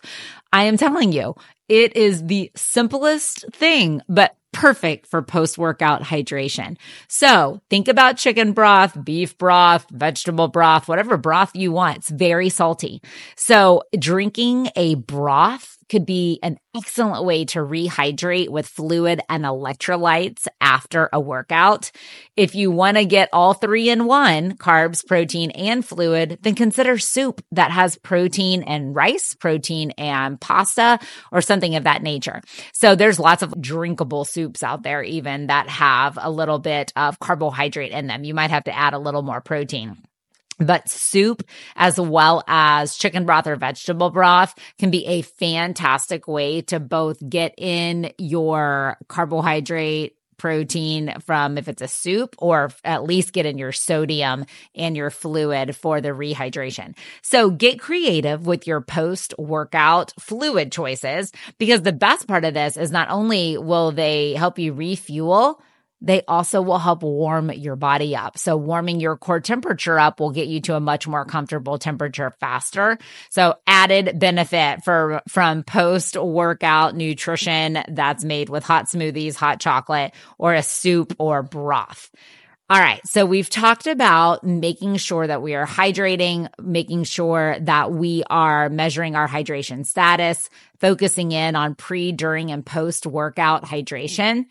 I 0.53 0.63
am 0.63 0.77
telling 0.77 1.11
you, 1.11 1.35
it 1.67 1.97
is 1.97 2.25
the 2.25 2.49
simplest 2.55 3.45
thing, 3.51 4.01
but 4.07 4.35
perfect 4.53 5.07
for 5.07 5.21
post 5.21 5.57
workout 5.57 6.01
hydration. 6.01 6.77
So 7.09 7.59
think 7.69 7.89
about 7.89 8.17
chicken 8.17 8.53
broth, 8.53 8.97
beef 9.03 9.37
broth, 9.37 9.85
vegetable 9.89 10.47
broth, 10.47 10.87
whatever 10.87 11.17
broth 11.17 11.55
you 11.55 11.73
want. 11.73 11.97
It's 11.97 12.09
very 12.09 12.49
salty. 12.49 13.01
So 13.35 13.83
drinking 13.99 14.69
a 14.77 14.95
broth 14.95 15.77
could 15.89 16.05
be 16.05 16.39
an 16.43 16.57
excellent 16.75 17.25
way 17.25 17.45
to 17.45 17.59
rehydrate 17.59 18.49
with 18.49 18.67
fluid 18.67 19.21
and 19.29 19.43
electrolytes 19.43 20.47
after 20.59 21.09
a 21.13 21.19
workout. 21.19 21.91
If 22.35 22.55
you 22.55 22.71
want 22.71 22.97
to 22.97 23.05
get 23.05 23.29
all 23.31 23.53
three 23.53 23.89
in 23.89 24.05
one, 24.05 24.57
carbs, 24.57 25.05
protein, 25.05 25.51
and 25.51 25.85
fluid, 25.85 26.39
then 26.41 26.55
consider 26.55 26.97
soup 26.97 27.43
that 27.51 27.71
has 27.71 27.97
protein 27.97 28.63
and 28.63 28.95
rice, 28.95 29.35
protein 29.35 29.91
and 29.91 30.39
pasta, 30.39 30.99
or 31.31 31.41
something 31.41 31.75
of 31.75 31.83
that 31.83 32.03
nature. 32.03 32.41
So 32.73 32.95
there's 32.95 33.19
lots 33.19 33.43
of 33.43 33.59
drinkable 33.61 34.25
soups 34.25 34.63
out 34.63 34.83
there 34.83 35.03
even 35.03 35.47
that 35.47 35.69
have 35.69 36.17
a 36.21 36.31
little 36.31 36.59
bit 36.59 36.91
of 36.95 37.19
carbohydrate 37.19 37.91
in 37.91 38.07
them. 38.07 38.23
You 38.23 38.33
might 38.33 38.51
have 38.51 38.65
to 38.65 38.75
add 38.75 38.93
a 38.93 38.99
little 38.99 39.21
more 39.21 39.41
protein. 39.41 39.97
But 40.59 40.89
soup 40.89 41.43
as 41.75 41.99
well 41.99 42.43
as 42.47 42.95
chicken 42.95 43.25
broth 43.25 43.47
or 43.47 43.55
vegetable 43.55 44.09
broth 44.09 44.53
can 44.77 44.91
be 44.91 45.05
a 45.05 45.21
fantastic 45.23 46.27
way 46.27 46.61
to 46.63 46.79
both 46.79 47.17
get 47.27 47.53
in 47.57 48.11
your 48.17 48.97
carbohydrate 49.07 50.15
protein 50.37 51.13
from 51.25 51.57
if 51.57 51.69
it's 51.69 51.81
a 51.81 51.87
soup 51.87 52.35
or 52.37 52.69
at 52.83 53.03
least 53.03 53.31
get 53.31 53.45
in 53.45 53.57
your 53.57 53.71
sodium 53.71 54.45
and 54.75 54.97
your 54.97 55.09
fluid 55.09 55.73
for 55.73 56.01
the 56.01 56.09
rehydration. 56.09 56.97
So 57.21 57.49
get 57.49 57.79
creative 57.79 58.45
with 58.45 58.67
your 58.67 58.81
post 58.81 59.33
workout 59.37 60.11
fluid 60.19 60.71
choices 60.71 61.31
because 61.57 61.81
the 61.81 61.93
best 61.93 62.27
part 62.27 62.43
of 62.43 62.53
this 62.53 62.75
is 62.75 62.91
not 62.91 63.09
only 63.09 63.57
will 63.57 63.91
they 63.91 64.33
help 64.33 64.59
you 64.59 64.73
refuel, 64.73 65.61
they 66.03 66.21
also 66.27 66.61
will 66.61 66.77
help 66.77 67.01
warm 67.01 67.49
your 67.51 67.77
body 67.77 68.15
up. 68.15 68.37
So 68.37 68.57
warming 68.57 68.99
your 68.99 69.15
core 69.15 69.39
temperature 69.39 69.97
up 69.97 70.19
will 70.19 70.31
get 70.31 70.47
you 70.47 70.59
to 70.61 70.75
a 70.75 70.79
much 70.79 71.07
more 71.07 71.25
comfortable 71.25 71.79
temperature 71.79 72.31
faster. 72.39 72.97
So 73.29 73.55
added 73.65 74.19
benefit 74.19 74.83
for 74.83 75.21
from 75.29 75.63
post 75.63 76.17
workout 76.17 76.95
nutrition 76.95 77.79
that's 77.87 78.23
made 78.23 78.49
with 78.49 78.63
hot 78.65 78.85
smoothies, 78.85 79.35
hot 79.35 79.61
chocolate, 79.61 80.13
or 80.37 80.53
a 80.53 80.61
soup 80.61 81.15
or 81.17 81.41
broth. 81.41 82.11
All 82.69 82.79
right. 82.79 83.05
So 83.05 83.25
we've 83.25 83.49
talked 83.49 83.87
about 83.87 84.43
making 84.43 84.95
sure 84.95 85.27
that 85.27 85.41
we 85.41 85.53
are 85.53 85.67
hydrating, 85.67 86.47
making 86.59 87.03
sure 87.03 87.57
that 87.61 87.91
we 87.91 88.23
are 88.29 88.69
measuring 88.69 89.15
our 89.15 89.27
hydration 89.27 89.85
status, 89.85 90.49
focusing 90.79 91.33
in 91.33 91.55
on 91.55 91.75
pre, 91.75 92.13
during, 92.13 92.51
and 92.51 92.65
post 92.65 93.05
workout 93.05 93.63
hydration. 93.65 94.45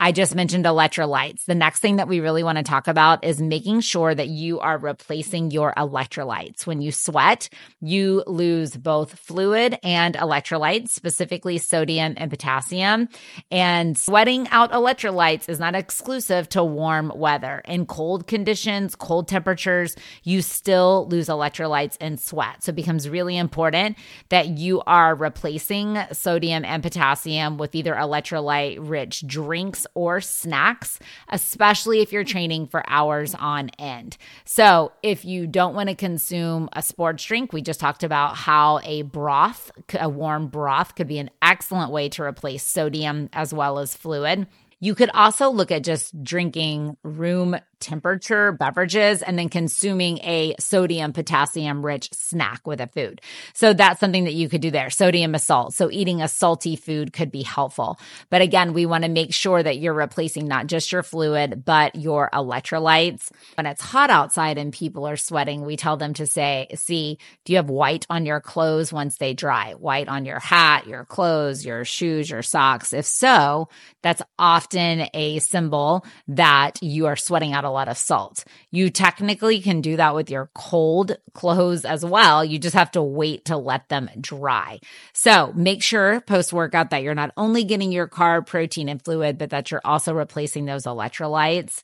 I 0.00 0.10
just 0.10 0.34
mentioned 0.34 0.64
electrolytes. 0.64 1.44
The 1.44 1.54
next 1.54 1.78
thing 1.78 1.96
that 1.96 2.08
we 2.08 2.18
really 2.18 2.42
want 2.42 2.58
to 2.58 2.64
talk 2.64 2.88
about 2.88 3.24
is 3.24 3.40
making 3.40 3.80
sure 3.80 4.12
that 4.12 4.26
you 4.26 4.58
are 4.58 4.76
replacing 4.76 5.52
your 5.52 5.72
electrolytes. 5.76 6.66
When 6.66 6.82
you 6.82 6.90
sweat, 6.90 7.48
you 7.80 8.24
lose 8.26 8.76
both 8.76 9.16
fluid 9.16 9.78
and 9.84 10.16
electrolytes, 10.16 10.88
specifically 10.88 11.58
sodium 11.58 12.14
and 12.16 12.28
potassium. 12.28 13.08
And 13.52 13.96
sweating 13.96 14.48
out 14.48 14.72
electrolytes 14.72 15.48
is 15.48 15.60
not 15.60 15.76
exclusive 15.76 16.48
to 16.50 16.64
warm 16.64 17.12
weather. 17.14 17.62
In 17.64 17.86
cold 17.86 18.26
conditions, 18.26 18.96
cold 18.96 19.28
temperatures, 19.28 19.94
you 20.24 20.42
still 20.42 21.06
lose 21.08 21.28
electrolytes 21.28 21.96
in 21.98 22.18
sweat. 22.18 22.64
So 22.64 22.70
it 22.70 22.76
becomes 22.76 23.08
really 23.08 23.38
important 23.38 23.96
that 24.30 24.48
you 24.48 24.82
are 24.88 25.14
replacing 25.14 25.98
sodium 26.10 26.64
and 26.64 26.82
potassium 26.82 27.58
with 27.58 27.76
either 27.76 27.94
electrolyte 27.94 28.78
rich 28.80 29.24
drinks 29.26 29.83
or 29.94 30.20
snacks, 30.20 30.98
especially 31.28 32.00
if 32.00 32.12
you're 32.12 32.24
training 32.24 32.66
for 32.66 32.82
hours 32.88 33.34
on 33.34 33.70
end. 33.78 34.16
So, 34.44 34.92
if 35.02 35.24
you 35.24 35.46
don't 35.46 35.74
want 35.74 35.88
to 35.88 35.94
consume 35.94 36.68
a 36.72 36.82
sports 36.82 37.24
drink, 37.24 37.52
we 37.52 37.62
just 37.62 37.80
talked 37.80 38.04
about 38.04 38.36
how 38.36 38.80
a 38.84 39.02
broth, 39.02 39.70
a 39.98 40.08
warm 40.08 40.48
broth, 40.48 40.94
could 40.94 41.08
be 41.08 41.18
an 41.18 41.30
excellent 41.42 41.90
way 41.90 42.08
to 42.10 42.22
replace 42.22 42.62
sodium 42.62 43.28
as 43.32 43.52
well 43.52 43.78
as 43.78 43.94
fluid. 43.94 44.46
You 44.80 44.94
could 44.94 45.10
also 45.14 45.48
look 45.48 45.70
at 45.70 45.82
just 45.82 46.22
drinking 46.22 46.96
room 47.02 47.56
temperature 47.80 48.52
beverages 48.52 49.22
and 49.22 49.38
then 49.38 49.48
consuming 49.48 50.18
a 50.18 50.54
sodium 50.58 51.12
potassium 51.12 51.84
rich 51.84 52.08
snack 52.12 52.66
with 52.66 52.80
a 52.80 52.86
food. 52.86 53.20
So 53.52 53.72
that's 53.72 54.00
something 54.00 54.24
that 54.24 54.34
you 54.34 54.48
could 54.48 54.60
do 54.60 54.70
there. 54.70 54.90
Sodium 54.90 55.34
is 55.34 55.44
salt. 55.44 55.74
So 55.74 55.90
eating 55.90 56.22
a 56.22 56.28
salty 56.28 56.76
food 56.76 57.12
could 57.12 57.30
be 57.30 57.42
helpful. 57.42 57.98
But 58.30 58.42
again, 58.42 58.72
we 58.72 58.86
want 58.86 59.04
to 59.04 59.10
make 59.10 59.32
sure 59.32 59.62
that 59.62 59.78
you're 59.78 59.94
replacing 59.94 60.46
not 60.46 60.66
just 60.66 60.92
your 60.92 61.02
fluid, 61.02 61.64
but 61.64 61.94
your 61.94 62.30
electrolytes. 62.32 63.30
When 63.56 63.66
it's 63.66 63.80
hot 63.80 64.10
outside 64.10 64.58
and 64.58 64.72
people 64.72 65.06
are 65.06 65.16
sweating, 65.16 65.64
we 65.64 65.76
tell 65.76 65.96
them 65.96 66.14
to 66.14 66.26
say, 66.26 66.68
see, 66.74 67.18
do 67.44 67.52
you 67.52 67.56
have 67.56 67.70
white 67.70 68.06
on 68.10 68.26
your 68.26 68.40
clothes 68.40 68.92
once 68.92 69.16
they 69.16 69.34
dry? 69.34 69.72
White 69.72 70.08
on 70.08 70.24
your 70.24 70.38
hat, 70.38 70.86
your 70.86 71.04
clothes, 71.04 71.64
your 71.64 71.84
shoes, 71.84 72.30
your 72.30 72.42
socks. 72.42 72.92
If 72.92 73.06
so, 73.06 73.68
that's 74.02 74.22
often 74.38 75.08
a 75.14 75.38
symbol 75.38 76.04
that 76.28 76.82
you 76.82 77.06
are 77.06 77.16
sweating 77.16 77.52
out 77.52 77.64
a 77.64 77.70
lot 77.74 77.88
of 77.88 77.98
salt. 77.98 78.44
You 78.70 78.88
technically 78.88 79.60
can 79.60 79.80
do 79.80 79.96
that 79.96 80.14
with 80.14 80.30
your 80.30 80.50
cold 80.54 81.16
clothes 81.34 81.84
as 81.84 82.04
well. 82.04 82.44
You 82.44 82.58
just 82.58 82.74
have 82.74 82.90
to 82.92 83.02
wait 83.02 83.44
to 83.46 83.56
let 83.56 83.88
them 83.88 84.08
dry. 84.20 84.80
So 85.12 85.52
make 85.54 85.82
sure 85.82 86.20
post 86.22 86.52
workout 86.52 86.90
that 86.90 87.02
you're 87.02 87.14
not 87.14 87.32
only 87.36 87.64
getting 87.64 87.92
your 87.92 88.08
carb, 88.08 88.46
protein, 88.46 88.88
and 88.88 89.04
fluid, 89.04 89.36
but 89.36 89.50
that 89.50 89.70
you're 89.70 89.80
also 89.84 90.14
replacing 90.14 90.64
those 90.64 90.84
electrolytes. 90.84 91.82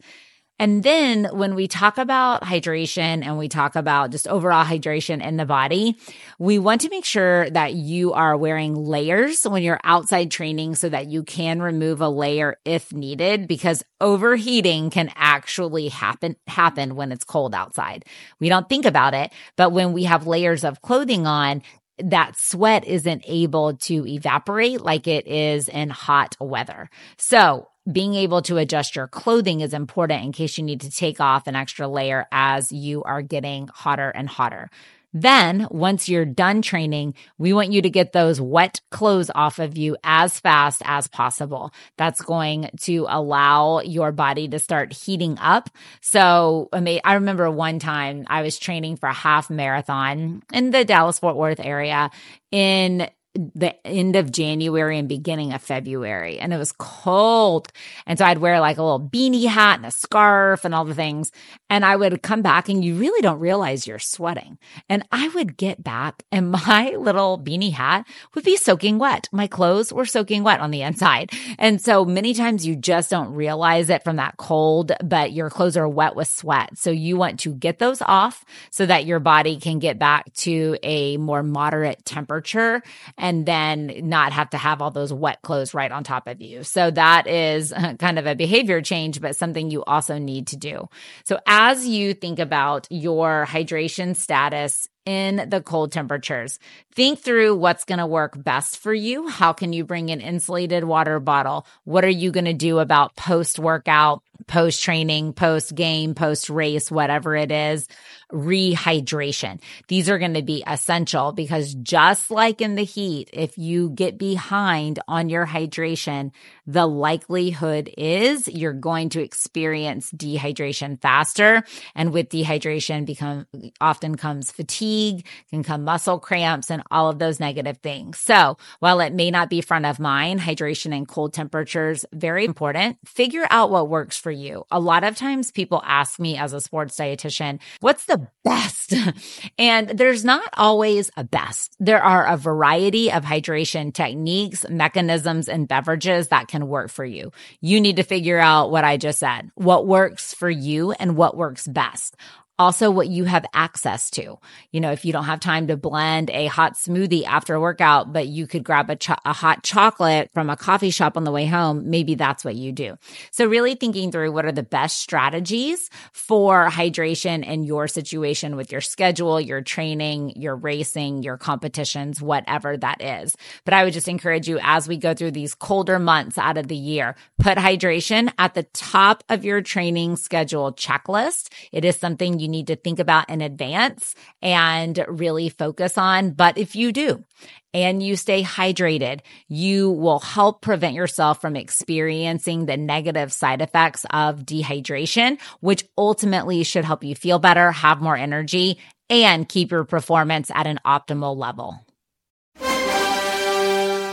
And 0.61 0.83
then 0.83 1.25
when 1.33 1.55
we 1.55 1.67
talk 1.69 1.97
about 1.97 2.43
hydration 2.43 3.25
and 3.25 3.39
we 3.39 3.49
talk 3.49 3.77
about 3.77 4.11
just 4.11 4.29
overall 4.29 4.63
hydration 4.63 5.25
in 5.25 5.39
the 5.39 5.47
body, 5.47 5.97
we 6.39 6.59
want 6.59 6.83
to 6.83 6.91
make 6.91 7.07
sure 7.07 7.49
that 7.49 7.73
you 7.73 8.13
are 8.13 8.37
wearing 8.37 8.75
layers 8.75 9.45
when 9.45 9.63
you're 9.63 9.81
outside 9.85 10.31
training 10.31 10.75
so 10.75 10.91
that 10.91 11.07
you 11.07 11.23
can 11.23 11.63
remove 11.63 12.03
a 12.03 12.11
layer 12.11 12.59
if 12.67 12.93
needed 12.93 13.49
because 13.49 13.83
overheating 14.03 14.91
can 14.91 15.11
actually 15.17 15.89
happen, 15.89 16.37
happen 16.47 16.95
when 16.95 17.11
it's 17.11 17.25
cold 17.25 17.55
outside. 17.55 18.05
We 18.39 18.51
don't 18.51 18.69
think 18.69 18.85
about 18.85 19.15
it, 19.15 19.33
but 19.57 19.73
when 19.73 19.95
we 19.95 20.05
have 20.05 20.27
layers 20.27 20.63
of 20.63 20.83
clothing 20.83 21.27
on, 21.27 21.63
that 21.97 22.37
sweat 22.37 22.87
isn't 22.87 23.23
able 23.27 23.77
to 23.79 24.07
evaporate 24.07 24.83
like 24.83 25.07
it 25.07 25.27
is 25.27 25.71
in 25.71 25.89
hot 25.89 26.37
weather. 26.39 26.91
So 27.17 27.67
being 27.93 28.15
able 28.15 28.43
to 28.43 28.59
adjust 28.59 28.97
your 28.97 29.09
clothing 29.09 29.61
is 29.61 29.75
important 29.75 30.25
in 30.25 30.33
case 30.33 30.59
you 30.59 30.65
need 30.65 30.83
to 30.83 30.91
take 30.91 31.21
off 31.21 31.47
an 31.47 31.57
extra 31.57 31.89
layer 31.89 32.27
as 32.31 32.73
you 32.73 33.03
are 33.05 33.23
getting 33.23 33.69
hotter 33.69 34.11
and 34.11 34.29
hotter. 34.29 34.71
Then, 35.13 35.67
once 35.73 36.09
you're 36.09 36.25
done 36.25 36.63
training, 36.63 37.15
we 37.37 37.53
want 37.53 37.73
you 37.73 37.83
to 37.83 37.91
get 37.91 38.13
those 38.13 38.41
wet 38.41 38.81
clothes 38.91 39.29
off 39.35 39.59
of 39.59 39.77
you 39.77 39.97
as 40.05 40.39
fast 40.39 40.83
as 40.85 41.09
possible. 41.09 41.73
That's 41.97 42.23
going 42.23 42.71
to 42.83 43.07
allow 43.09 43.81
your 43.81 44.13
body 44.13 44.47
to 44.49 44.61
start 44.61 44.93
heating 44.93 45.37
up. 45.41 45.69
So, 46.01 46.69
I 46.73 46.79
mean, 46.79 47.01
I 47.05 47.15
remember 47.15 47.51
one 47.51 47.81
time 47.81 48.25
I 48.29 48.43
was 48.43 48.59
training 48.59 48.99
for 48.99 49.09
a 49.09 49.13
half 49.13 49.51
marathon 49.51 50.45
in 50.53 50.71
the 50.71 50.85
Dallas 50.85 51.19
Fort 51.19 51.35
Worth 51.35 51.59
area 51.59 52.11
in 52.53 53.09
the 53.55 53.87
end 53.87 54.17
of 54.17 54.33
January 54.33 54.99
and 54.99 55.09
beginning 55.09 55.53
of 55.53 55.63
February, 55.63 56.39
and 56.39 56.53
it 56.53 56.59
was 56.59 56.73
cold. 56.73 57.73
And 58.07 58.19
so 58.19 58.25
I'd 58.25 58.39
wear 58.39 58.61
like 58.61 58.79
a 58.79 58.83
little 58.83 59.01
beanie 59.01 59.47
hat 59.47 59.79
and 59.79 59.87
a 59.87 59.91
scarf 59.91 60.65
and 60.65 60.75
all 60.75 60.85
the 60.85 60.95
things. 60.95 61.33
And 61.69 61.85
I 61.85 61.97
would 61.97 62.23
come 62.23 62.43
back, 62.43 62.69
and 62.69 62.85
you 62.85 62.97
really 62.97 63.23
don't 63.23 63.41
realize 63.41 63.87
you're 63.87 63.99
sweating. 63.99 64.59
And 64.89 65.07
I 65.11 65.29
would 65.29 65.57
get 65.57 65.83
back, 65.83 66.25
and 66.31 66.51
my 66.67 66.97
little 66.99 67.39
beanie 67.39 67.73
hat 67.73 68.07
would 68.35 68.45
be 68.45 68.57
soaking 68.57 68.99
wet. 68.99 69.29
My 69.33 69.47
clothes 69.47 69.93
were 69.93 70.07
soaking 70.07 70.43
wet 70.43 70.61
on 70.61 70.71
the 70.71 70.83
inside. 70.83 71.31
And 71.59 71.81
so 71.81 72.05
many 72.05 72.35
times 72.35 72.67
you 72.67 72.77
just 72.77 73.11
don't 73.11 73.35
realize 73.35 73.91
it 73.91 74.05
from 74.05 74.17
that 74.17 74.37
cold, 74.37 74.93
but 75.03 75.33
your 75.33 75.51
clothes 75.51 75.77
are 75.77 75.89
wet 75.89 76.17
with 76.17 76.29
sweat. 76.29 76.77
So 76.77 76.91
you 76.91 77.17
want 77.17 77.41
to 77.41 77.55
get 77.55 77.79
those 77.79 78.03
off 78.03 78.45
so 78.71 78.87
that 78.87 79.07
your 79.07 79.21
body 79.21 79.59
can 79.59 79.79
get 79.79 79.99
back 79.99 80.33
to 80.35 80.77
a 80.83 81.17
more 81.17 81.43
moderate 81.43 82.05
temperature 82.05 82.83
and 83.17 83.30
then 83.47 83.93
not 84.03 84.33
have 84.33 84.51
to 84.51 84.59
have 84.59 84.83
all 84.83 84.91
those 84.91 85.13
wet 85.13 85.43
clothes 85.43 85.75
right 85.75 85.91
on 85.91 86.05
top 86.05 86.27
of 86.27 86.41
you. 86.41 86.65
So 86.65 86.91
that 86.91 87.27
is 87.27 87.73
kind 87.99 88.19
of 88.19 88.27
a 88.27 88.35
behavior 88.35 88.81
change, 88.83 89.21
but 89.21 89.37
something 89.37 89.71
you 89.71 89.85
also 89.85 90.19
need 90.19 90.49
to 90.49 90.57
do. 90.57 90.89
So 91.25 91.39
as 91.47 91.87
you 91.87 92.15
think 92.15 92.39
about 92.39 92.87
your 92.91 93.47
hydration 93.49 94.17
status 94.17 94.89
in 95.07 95.49
the 95.49 95.61
cold 95.61 95.93
temperatures. 95.93 96.59
Think 96.95 97.19
through 97.19 97.57
what's 97.57 97.85
going 97.85 97.99
to 97.99 98.07
work 98.07 98.41
best 98.43 98.79
for 98.79 98.93
you. 98.93 99.29
How 99.29 99.53
can 99.53 99.73
you 99.73 99.85
bring 99.85 100.11
an 100.11 100.21
insulated 100.21 100.85
water 100.85 101.19
bottle? 101.19 101.67
What 101.85 102.05
are 102.05 102.09
you 102.09 102.31
going 102.31 102.45
to 102.45 102.53
do 102.53 102.79
about 102.79 103.17
post 103.17 103.59
workout, 103.59 104.23
post 104.47 104.83
training, 104.83 105.33
post 105.33 105.75
game, 105.75 106.15
post 106.15 106.51
race, 106.51 106.91
whatever 106.91 107.35
it 107.35 107.51
is? 107.51 107.89
Rehydration. 108.33 109.61
These 109.89 110.09
are 110.09 110.19
going 110.19 110.35
to 110.35 110.43
be 110.43 110.63
essential 110.67 111.33
because 111.33 111.75
just 111.75 112.31
like 112.31 112.61
in 112.61 112.75
the 112.75 112.85
heat, 112.85 113.31
if 113.33 113.59
you 113.59 113.91
get 113.91 114.19
behind 114.19 114.99
on 115.09 115.29
your 115.29 115.47
hydration, 115.47 116.33
the 116.67 116.87
likelihood 116.87 117.91
is 117.97 118.47
you're 118.49 118.73
going 118.73 119.09
to 119.11 119.23
experience 119.23 120.11
dehydration 120.13 121.01
faster. 121.01 121.65
And 121.95 122.13
with 122.13 122.29
dehydration 122.29 123.07
become 123.07 123.47
often 123.81 124.17
comes 124.17 124.51
fatigue, 124.51 125.27
can 125.51 125.63
come 125.63 125.85
muscle 125.85 126.19
cramps 126.19 126.71
and 126.71 126.83
all 126.91 127.09
of 127.09 127.19
those 127.19 127.41
negative 127.41 127.79
things. 127.79 128.19
So 128.19 128.57
while 128.79 129.01
it 129.01 129.13
may 129.13 129.31
not 129.31 129.51
be 129.51 129.61
front 129.61 129.87
of 129.87 129.99
mind, 129.99 130.41
hydration 130.41 130.95
and 130.97 131.09
cold 131.09 131.33
temperatures, 131.33 132.05
very 132.13 132.45
important. 132.45 132.99
Figure 133.05 133.47
out 133.51 133.71
what 133.71 133.89
works 133.89 134.17
for 134.17 134.31
you. 134.31 134.65
A 134.71 134.81
lot 134.81 135.05
of 135.05 135.17
times 135.17 135.51
people 135.51 135.83
ask 135.85 136.19
me 136.21 136.37
as 136.37 136.53
a 136.53 136.61
sports 136.61 136.97
dietitian, 136.97 137.59
what's 137.81 138.05
best. 138.45 138.95
and 139.59 139.89
there's 139.89 140.25
not 140.25 140.49
always 140.55 141.11
a 141.17 141.25
best. 141.25 141.77
There 141.79 142.03
are 142.03 142.27
a 142.27 142.37
variety 142.37 143.13
of 143.13 143.25
hydration 143.25 143.93
techniques, 143.93 144.65
mechanisms, 144.69 145.49
and 145.49 145.69
beverages 145.69 146.29
that 146.29 146.49
can 146.49 146.69
work 146.69 146.91
for 146.91 147.05
you. 147.05 147.33
You 147.61 147.81
need 147.81 147.97
to 147.97 148.03
figure 148.03 148.39
out 148.39 148.71
what 148.71 148.85
I 148.85 148.97
just 148.97 149.19
said, 149.19 149.51
what 149.55 149.87
works 149.87 150.35
for 150.35 150.51
you 150.51 150.93
and 150.93 151.17
what 151.17 151.37
works 151.37 151.67
best 151.67 152.17
also 152.61 152.91
what 152.91 153.09
you 153.09 153.25
have 153.25 153.47
access 153.55 154.11
to. 154.11 154.39
You 154.71 154.81
know, 154.81 154.93
if 154.93 155.07
you 155.07 155.15
don't 155.15 155.25
have 155.25 155.41
time 155.41 155.69
to 155.69 155.79
blend 155.79 156.29
a 156.29 156.47
hot 156.47 156.75
smoothie 156.75 157.25
after 157.25 157.55
a 157.55 157.61
workout, 157.61 158.13
but 158.13 158.27
you 158.27 158.47
could 158.47 158.65
grab 158.65 158.91
a, 158.91 158.97
cho- 158.97 159.17
a 159.25 159.33
hot 159.33 159.65
chocolate 159.65 160.31
from 160.35 160.51
a 160.51 160.59
coffee 160.59 160.91
shop 160.91 161.17
on 161.17 161.25
the 161.25 161.31
way 161.31 161.47
home, 161.47 161.89
maybe 161.89 162.17
that's 162.17 162.45
what 162.45 162.57
you 162.57 162.71
do. 162.71 162.99
So 163.31 163.47
really 163.47 163.77
thinking 163.77 164.13
through 164.13 164.33
what 164.33 164.45
are 164.45 164.53
the 164.53 164.63
best 164.63 164.99
strategies 164.99 165.89
for 166.13 166.69
hydration 166.69 167.47
in 167.47 167.65
your 167.65 167.89
situation 167.89 168.57
with 168.57 168.71
your 168.71 168.83
schedule, 168.83 169.41
your 169.41 169.63
training, 169.63 170.35
your 170.37 170.55
racing, 170.55 171.23
your 171.23 171.39
competitions, 171.39 172.21
whatever 172.21 172.77
that 172.77 173.01
is. 173.01 173.35
But 173.65 173.73
I 173.73 173.85
would 173.85 173.95
just 173.95 174.07
encourage 174.07 174.47
you 174.47 174.59
as 174.63 174.87
we 174.87 174.99
go 174.99 175.15
through 175.15 175.31
these 175.31 175.55
colder 175.55 175.99
months 175.99 176.37
out 176.37 176.59
of 176.59 176.69
the 176.69 176.77
year, 176.77 177.17
put 177.39 177.57
hydration 177.57 178.31
at 178.37 178.53
the 178.53 178.65
top 178.75 179.25
of 179.31 179.47
your 179.47 179.63
training 179.63 180.17
schedule 180.17 180.75
checklist. 180.75 181.49
It 181.73 181.87
is 181.87 181.97
something 181.97 182.39
you 182.39 182.50
need 182.51 182.67
to 182.67 182.77
think 182.77 182.99
about 182.99 183.31
in 183.31 183.41
advance 183.41 184.15
and 184.43 185.05
really 185.09 185.49
focus 185.49 185.97
on. 185.97 186.33
But 186.33 186.59
if 186.59 186.77
you 186.77 186.93
do, 186.93 187.25
and 187.73 188.03
you 188.03 188.17
stay 188.17 188.43
hydrated, 188.43 189.21
you 189.49 189.91
will 189.91 190.19
help 190.19 190.61
prevent 190.61 190.95
yourself 190.95 191.41
from 191.41 191.57
experiencing 191.57 192.67
the 192.67 192.77
negative 192.77 193.33
side 193.33 193.63
effects 193.63 194.05
of 194.11 194.41
dehydration, 194.41 195.41
which 195.61 195.85
ultimately 195.97 196.65
should 196.65 196.85
help 196.85 197.05
you 197.05 197.15
feel 197.15 197.39
better, 197.39 197.71
have 197.73 198.01
more 198.01 198.17
energy, 198.17 198.79
and 199.09 199.49
keep 199.49 199.71
your 199.71 199.85
performance 199.85 200.51
at 200.55 200.67
an 200.67 200.81
optimal 200.85 201.37
level. 201.37 201.79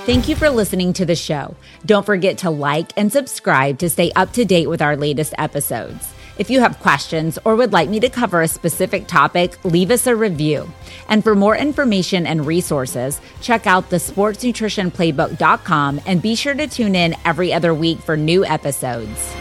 Thank 0.06 0.30
you 0.30 0.38
for 0.38 0.50
listening 0.50 0.94
to 0.94 1.06
the 1.06 1.18
show. 1.18 1.56
Don't 1.86 2.06
forget 2.06 2.38
to 2.40 2.50
like 2.50 2.94
and 2.96 3.12
subscribe 3.12 3.80
to 3.80 3.90
stay 3.90 4.10
up 4.16 4.32
to 4.34 4.46
date 4.46 4.68
with 4.68 4.82
our 4.82 4.96
latest 4.96 5.34
episodes. 5.38 6.14
If 6.38 6.52
you 6.52 6.60
have 6.60 6.80
questions 6.80 7.40
or 7.46 7.56
would 7.56 7.74
like 7.74 7.90
me 7.90 8.00
to 8.00 8.10
cover 8.10 8.42
a 8.42 8.48
specific 8.48 9.08
topic, 9.08 9.58
leave 9.66 9.90
us 9.90 10.06
a 10.06 10.16
review. 10.16 10.72
And 11.10 11.24
for 11.24 11.36
more 11.36 11.58
information 11.58 12.28
and 12.28 12.46
resources, 12.46 13.20
check 13.42 13.66
out 13.66 13.90
the 13.90 13.98
sportsnutritionplaybook.com 13.98 16.02
and 16.06 16.22
be 16.22 16.36
sure 16.36 16.54
to 16.54 16.68
tune 16.68 16.96
in 16.96 17.16
every 17.26 17.52
other 17.52 17.74
week 17.74 17.98
for 18.00 18.16
new 18.16 18.46
episodes. 18.46 19.34